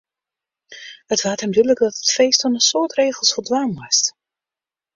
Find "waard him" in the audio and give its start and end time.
1.25-1.53